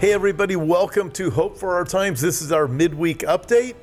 [0.00, 2.20] Hey, everybody, welcome to Hope for Our Times.
[2.20, 3.74] This is our midweek update.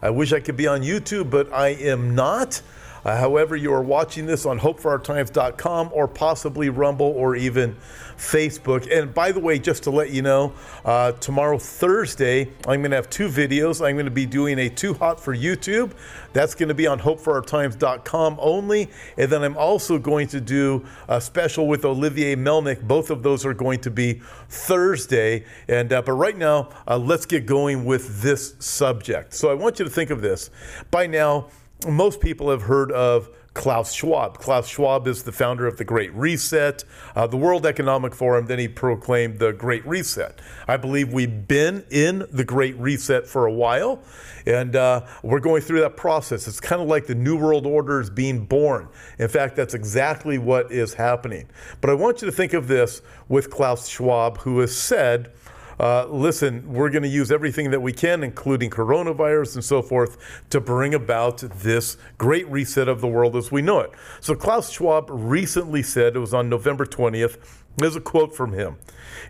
[0.00, 2.62] I wish I could be on YouTube, but I am not.
[3.06, 7.76] Uh, however, you are watching this on hopeforourtimes.com or possibly Rumble or even
[8.16, 8.90] Facebook.
[8.92, 10.52] And by the way, just to let you know,
[10.84, 13.80] uh, tomorrow, Thursday, I'm going to have two videos.
[13.80, 15.92] I'm going to be doing a Too Hot for YouTube.
[16.32, 18.90] That's going to be on hopeforourtimes.com only.
[19.16, 22.82] And then I'm also going to do a special with Olivier Melnick.
[22.82, 24.14] Both of those are going to be
[24.48, 25.44] Thursday.
[25.68, 29.32] And uh, but right now, uh, let's get going with this subject.
[29.32, 30.50] So I want you to think of this.
[30.90, 31.50] By now,
[31.86, 34.36] most people have heard of Klaus Schwab.
[34.36, 36.84] Klaus Schwab is the founder of the Great Reset,
[37.14, 38.46] uh, the World Economic Forum.
[38.46, 40.40] Then he proclaimed the Great Reset.
[40.68, 44.02] I believe we've been in the Great Reset for a while,
[44.46, 46.46] and uh, we're going through that process.
[46.46, 48.88] It's kind of like the New World Order is being born.
[49.18, 51.48] In fact, that's exactly what is happening.
[51.80, 55.32] But I want you to think of this with Klaus Schwab, who has said,
[55.78, 60.16] uh, listen, we're going to use everything that we can, including coronavirus and so forth,
[60.50, 63.90] to bring about this great reset of the world as we know it.
[64.20, 67.38] So Klaus Schwab recently said, it was on November 20th,
[67.76, 68.76] there's a quote from him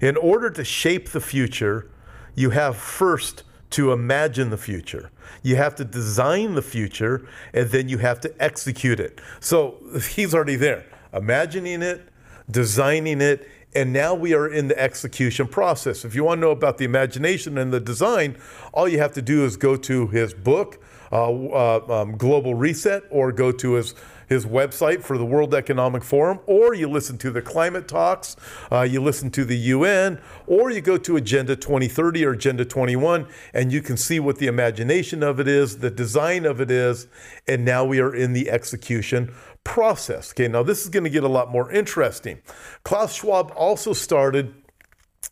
[0.01, 1.91] In order to shape the future,
[2.35, 5.11] you have first to imagine the future.
[5.43, 9.21] You have to design the future, and then you have to execute it.
[9.41, 9.79] So
[10.11, 12.09] he's already there, imagining it,
[12.51, 16.05] designing it, and now we are in the execution process.
[16.05, 18.37] If you want to know about the imagination and the design,
[18.73, 23.05] all you have to do is go to his book, uh, uh, um, Global Reset,
[23.11, 23.95] or go to his
[24.27, 28.37] his website for the World Economic Forum, or you listen to the climate talks,
[28.71, 33.27] uh, you listen to the UN, or you go to Agenda 2030 or Agenda 21,
[33.55, 37.07] and you can see what the imagination of it is, the design of it is,
[37.47, 39.33] and now we are in the execution
[39.65, 40.33] process.
[40.33, 42.41] Okay, now this is going to get a lot more interesting.
[42.85, 44.55] Klaus Schwab also started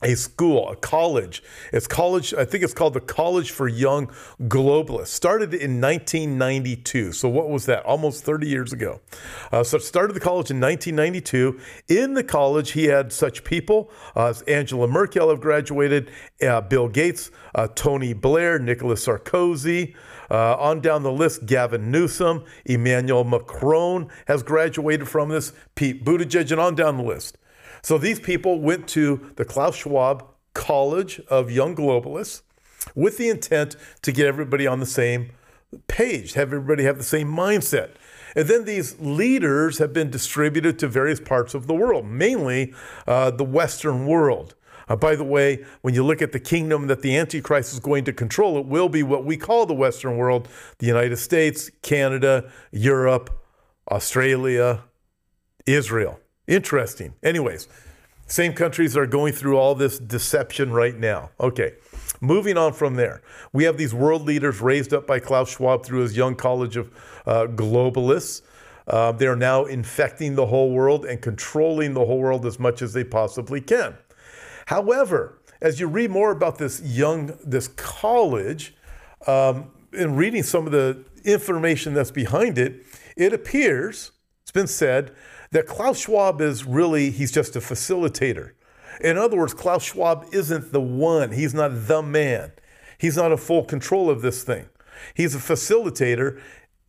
[0.05, 1.43] a school, a college.
[1.73, 4.09] It's college, I think it's called the College for Young
[4.43, 5.09] Globalists.
[5.09, 7.13] Started in 1992.
[7.13, 7.85] So what was that?
[7.87, 9.01] Almost 30 years ago.
[9.51, 11.59] Uh, so started the college in 1992.
[11.89, 16.11] In the college, he had such people uh, as Angela Merkel have graduated,
[16.47, 19.97] uh, Bill Gates, uh, Tony Blair, Nicolas Sarkozy.
[20.31, 26.51] Uh, on down the list, Gavin Newsom, Emmanuel Macron has graduated from this, Pete Buttigieg,
[26.51, 27.37] and on down the list.
[27.85, 32.41] So these people went to the Klaus Schwab College of Young Globalists
[32.95, 35.33] with the intent to get everybody on the same
[35.87, 37.91] page, have everybody have the same mindset.
[38.35, 42.73] And then these leaders have been distributed to various parts of the world, mainly
[43.07, 44.55] uh, the Western world.
[44.89, 48.05] Uh, by the way, when you look at the kingdom that the Antichrist is going
[48.05, 52.51] to control, it will be what we call the Western world the United States, Canada,
[52.73, 53.29] Europe,
[53.91, 54.85] Australia,
[55.67, 56.19] Israel.
[56.47, 57.15] Interesting.
[57.23, 57.69] Anyways,
[58.27, 61.31] same countries are going through all this deception right now.
[61.41, 61.75] Okay,
[62.21, 63.23] moving on from there.
[63.53, 66.91] We have these world leaders raised up by Klaus Schwab through his young college of
[67.27, 68.43] uh, globalists.
[68.87, 72.93] Uh, they're now infecting the whole world and controlling the whole world as much as
[72.93, 73.97] they possibly can.
[74.67, 78.75] However, as you read more about this young, this college,
[79.27, 82.85] um, and reading some of the information that's behind it,
[83.17, 84.13] it appears,
[84.43, 85.13] it's been said,
[85.55, 88.51] that Klaus Schwab is really, he's just a facilitator.
[89.01, 92.51] In other words, Klaus Schwab isn't the one, he's not the man.
[92.99, 94.69] He's not in full control of this thing.
[95.15, 96.41] He's a facilitator,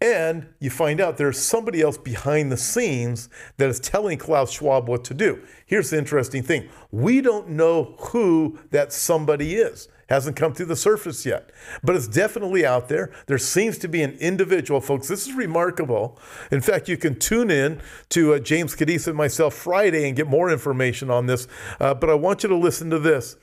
[0.01, 4.89] and you find out there's somebody else behind the scenes that is telling Klaus Schwab
[4.89, 5.43] what to do.
[5.67, 9.89] Here's the interesting thing we don't know who that somebody is.
[10.07, 11.49] Hasn't come to the surface yet,
[11.83, 13.11] but it's definitely out there.
[13.25, 15.07] There seems to be an individual, folks.
[15.07, 16.19] This is remarkable.
[16.51, 20.27] In fact, you can tune in to uh, James Kaddis and myself Friday and get
[20.27, 21.47] more information on this.
[21.79, 23.35] Uh, but I want you to listen to this.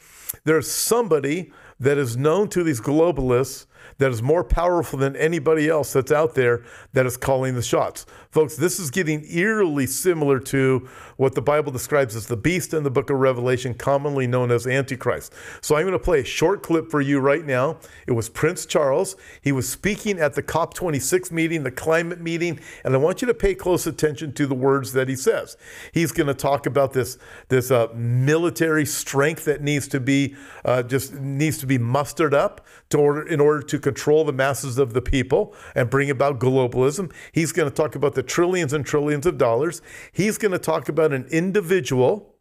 [0.45, 3.67] There's somebody that is known to these globalists
[3.99, 8.07] that is more powerful than anybody else that's out there that is calling the shots.
[8.31, 12.83] Folks, this is getting eerily similar to what the Bible describes as the beast in
[12.83, 15.35] the book of Revelation, commonly known as Antichrist.
[15.61, 17.79] So I'm going to play a short clip for you right now.
[18.07, 19.17] It was Prince Charles.
[19.43, 23.35] He was speaking at the COP26 meeting, the climate meeting, and I want you to
[23.35, 25.57] pay close attention to the words that he says.
[25.93, 27.19] He's going to talk about this,
[27.49, 30.35] this uh, military strength that needs to be
[30.65, 34.79] uh, just needs to be mustered up to order, in order to control the masses
[34.79, 37.13] of the people and bring about globalism.
[37.33, 39.83] He's going to talk about the trillions and trillions of dollars.
[40.13, 42.35] He's going to talk about an individual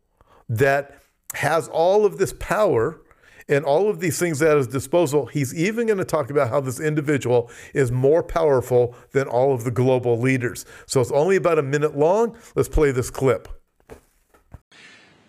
[0.50, 1.02] that
[1.34, 3.02] has all of this power
[3.48, 5.26] and all of these things at his disposal.
[5.26, 9.64] He's even going to talk about how this individual is more powerful than all of
[9.64, 10.66] the global leaders.
[10.86, 12.38] So it's only about a minute long.
[12.56, 13.48] Let's play this clip.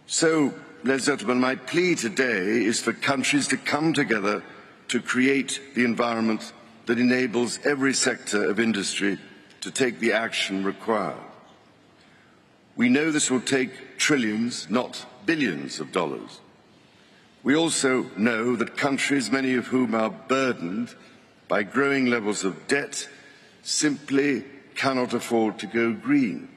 [0.06, 0.54] So
[0.84, 4.43] ladies and gentlemen, my plea today is for countries to come together
[4.92, 6.52] to create the environment
[6.84, 9.16] that enables every sector of industry
[9.62, 11.16] to take the action required.
[12.76, 16.40] We know this will take trillions, not billions of dollars.
[17.42, 20.94] We also know that countries, many of whom are burdened
[21.48, 23.08] by growing levels of debt,
[23.62, 24.44] simply
[24.74, 26.50] cannot afford to go green.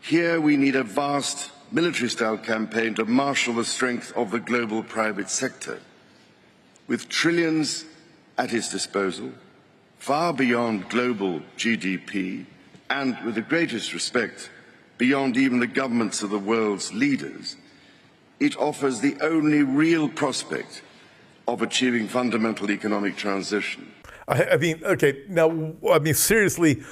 [0.00, 5.28] Here we need a vast military-style campaign to marshal the strength of the global private
[5.28, 5.78] sector.
[6.90, 7.84] With trillions
[8.36, 9.30] at its disposal,
[9.98, 12.46] far beyond global GDP,
[12.90, 14.50] and with the greatest respect,
[14.98, 17.54] beyond even the governments of the world's leaders,
[18.40, 20.82] it offers the only real prospect
[21.46, 23.92] of achieving fundamental economic transition.
[24.26, 26.82] I, I mean, okay, now, I mean, seriously,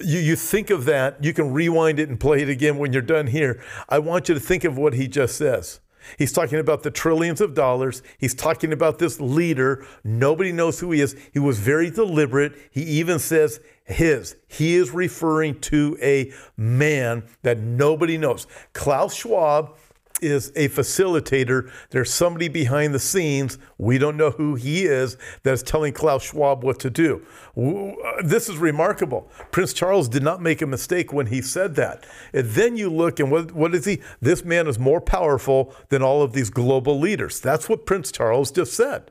[0.00, 3.00] you, you think of that, you can rewind it and play it again when you're
[3.00, 3.62] done here.
[3.88, 5.78] I want you to think of what he just says.
[6.18, 8.02] He's talking about the trillions of dollars.
[8.18, 9.86] He's talking about this leader.
[10.04, 11.16] Nobody knows who he is.
[11.32, 12.54] He was very deliberate.
[12.70, 14.36] He even says his.
[14.48, 18.46] He is referring to a man that nobody knows.
[18.72, 19.76] Klaus Schwab
[20.22, 21.70] is a facilitator.
[21.90, 23.58] There's somebody behind the scenes.
[23.78, 27.24] We don't know who he is that's telling Klaus Schwab what to do.
[27.56, 29.28] Uh, this is remarkable.
[29.50, 32.04] Prince Charles did not make a mistake when he said that.
[32.32, 34.00] And then you look and what, what is he?
[34.20, 37.40] This man is more powerful than all of these global leaders.
[37.40, 39.10] That's what Prince Charles just said.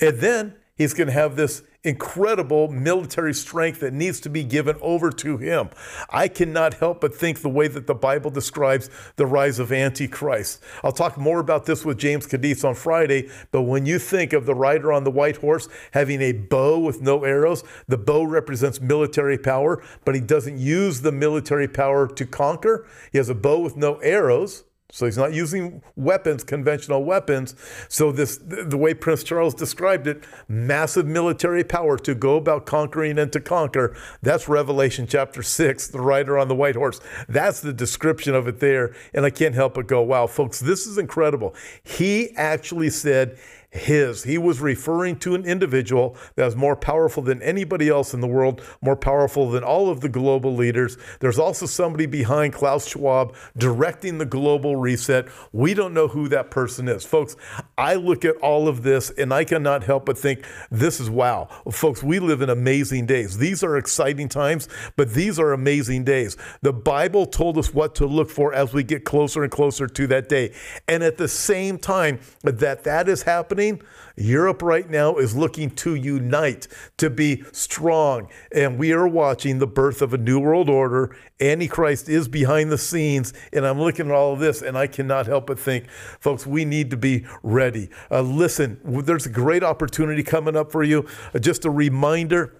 [0.00, 4.76] And then he's going to have this incredible military strength that needs to be given
[4.80, 5.70] over to him.
[6.10, 10.62] I cannot help but think the way that the Bible describes the rise of Antichrist.
[10.82, 14.46] I'll talk more about this with James Kaddis on Friday, but when you think of
[14.46, 18.80] the rider on the white horse having a bow with no arrows, the bow represents
[18.80, 22.86] military power, but he doesn't use the military power to conquer.
[23.12, 24.64] He has a bow with no arrows.
[24.92, 27.56] So he's not using weapons, conventional weapons.
[27.88, 33.18] So this, the way Prince Charles described it, massive military power to go about conquering
[33.18, 33.96] and to conquer.
[34.22, 37.00] That's Revelation chapter six, the rider on the white horse.
[37.28, 38.94] That's the description of it there.
[39.12, 41.54] And I can't help but go, wow, folks, this is incredible.
[41.82, 43.38] He actually said
[43.76, 44.24] his.
[44.24, 48.26] He was referring to an individual that was more powerful than anybody else in the
[48.26, 50.96] world, more powerful than all of the global leaders.
[51.20, 55.26] There's also somebody behind Klaus Schwab directing the global reset.
[55.52, 57.04] We don't know who that person is.
[57.04, 57.36] Folks,
[57.76, 61.48] I look at all of this and I cannot help but think this is wow.
[61.70, 63.38] Folks, we live in amazing days.
[63.38, 66.36] These are exciting times, but these are amazing days.
[66.62, 70.06] The Bible told us what to look for as we get closer and closer to
[70.06, 70.52] that day.
[70.88, 73.88] And at the same time that that is happening, happening.
[74.18, 78.28] Europe right now is looking to unite, to be strong.
[78.50, 81.14] And we are watching the birth of a new world order.
[81.38, 83.34] Antichrist is behind the scenes.
[83.52, 86.64] And I'm looking at all of this and I cannot help but think, folks, we
[86.64, 87.90] need to be ready.
[88.10, 91.06] Uh, listen, there's a great opportunity coming up for you.
[91.34, 92.54] Uh, just a reminder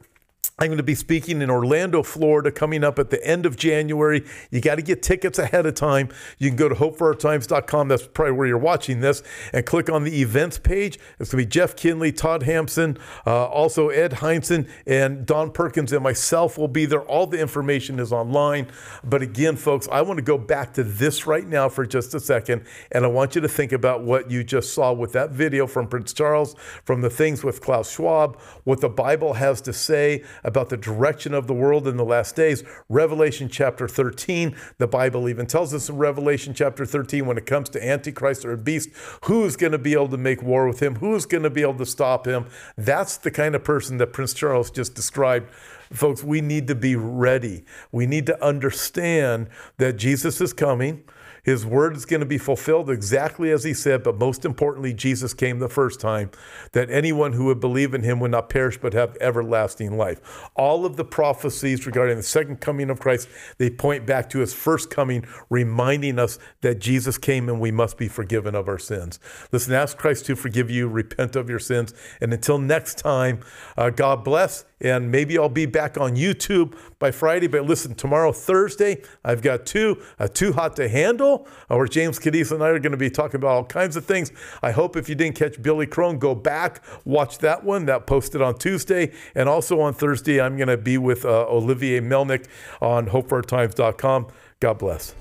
[0.58, 4.24] I'm going to be speaking in Orlando, Florida, coming up at the end of January.
[4.50, 6.08] You got to get tickets ahead of time.
[6.38, 7.88] You can go to hopeforourtimes.com.
[7.88, 9.22] That's probably where you're watching this,
[9.52, 10.98] and click on the events page.
[11.20, 15.92] It's going to be Jeff Kinley, Todd Hampson, uh, also Ed Hindson, and Don Perkins,
[15.92, 17.02] and myself will be there.
[17.02, 18.68] All the information is online.
[19.04, 22.20] But again, folks, I want to go back to this right now for just a
[22.20, 25.66] second, and I want you to think about what you just saw with that video
[25.66, 30.24] from Prince Charles, from the things with Klaus Schwab, what the Bible has to say
[30.46, 32.62] about the direction of the world in the last days.
[32.88, 37.68] Revelation chapter 13, the Bible even tells us in Revelation chapter 13 when it comes
[37.70, 38.88] to Antichrist or a beast,
[39.24, 40.94] who's going to be able to make war with him?
[40.94, 42.46] Who's going to be able to stop him?
[42.78, 45.50] That's the kind of person that Prince Charles just described.
[45.92, 47.64] Folks, we need to be ready.
[47.90, 49.48] We need to understand
[49.78, 51.04] that Jesus is coming.
[51.46, 55.32] His word is going to be fulfilled exactly as he said, but most importantly, Jesus
[55.32, 56.32] came the first time
[56.72, 60.20] that anyone who would believe in him would not perish but have everlasting life.
[60.56, 64.52] All of the prophecies regarding the second coming of Christ, they point back to his
[64.52, 69.20] first coming, reminding us that Jesus came and we must be forgiven of our sins.
[69.52, 73.38] Listen, ask Christ to forgive you, repent of your sins, and until next time,
[73.76, 77.46] uh, God bless and maybe I'll be back on YouTube by Friday.
[77.46, 82.18] But listen, tomorrow, Thursday, I've got two, uh, Too Hot to Handle, uh, where James
[82.18, 84.32] Kaddis and I are going to be talking about all kinds of things.
[84.62, 87.86] I hope if you didn't catch Billy Crone, go back, watch that one.
[87.86, 89.12] That posted on Tuesday.
[89.34, 92.46] And also on Thursday, I'm going to be with uh, Olivier Melnick
[92.80, 94.28] on hopeforourtimes.com.
[94.60, 95.14] God bless.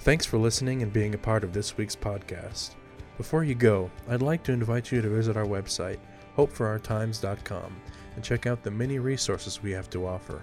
[0.00, 2.74] Thanks for listening and being a part of this week's podcast.
[3.16, 5.98] Before you go, I'd like to invite you to visit our website,
[6.36, 7.74] hopeforourtimes.com
[8.18, 10.42] and check out the many resources we have to offer.